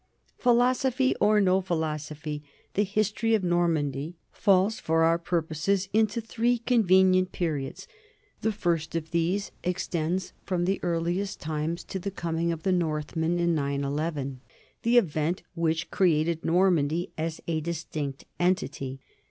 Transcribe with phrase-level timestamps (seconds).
[0.39, 6.57] Philosophy or no philosophy, the history of Nor mandy falls for our purposes into three
[6.57, 7.87] convenient periods.
[8.41, 13.37] The first of these extends from the earliest times to the coming of the Northmen
[13.37, 14.41] in 911,
[14.81, 19.01] the event which created Normandy as a distinct entity.